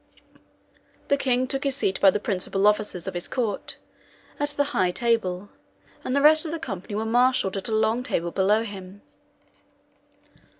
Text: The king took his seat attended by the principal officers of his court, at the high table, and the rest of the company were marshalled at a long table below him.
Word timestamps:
The 1.09 1.15
king 1.15 1.45
took 1.45 1.63
his 1.63 1.75
seat 1.75 1.89
attended 1.89 2.01
by 2.01 2.09
the 2.09 2.19
principal 2.19 2.65
officers 2.65 3.07
of 3.07 3.13
his 3.13 3.27
court, 3.27 3.77
at 4.39 4.49
the 4.49 4.63
high 4.73 4.89
table, 4.89 5.49
and 6.03 6.15
the 6.15 6.23
rest 6.23 6.43
of 6.43 6.51
the 6.51 6.57
company 6.57 6.95
were 6.95 7.05
marshalled 7.05 7.55
at 7.55 7.69
a 7.69 7.75
long 7.75 8.01
table 8.01 8.31
below 8.31 8.63
him. 8.63 9.03